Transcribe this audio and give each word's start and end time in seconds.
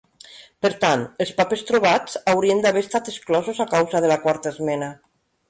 Per 0.65 0.69
tant, 0.85 1.03
els 1.25 1.33
papers 1.41 1.63
trobats 1.71 2.17
haurien 2.33 2.65
d'haver 2.65 2.83
estat 2.87 3.13
exclosos 3.13 3.61
a 3.67 3.69
causa 3.75 4.03
de 4.07 4.11
la 4.15 4.19
Quarta 4.27 4.57
esmena. 4.57 4.91